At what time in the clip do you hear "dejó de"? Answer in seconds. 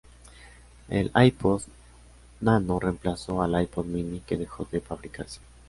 4.35-4.81